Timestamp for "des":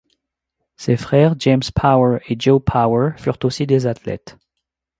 3.67-3.85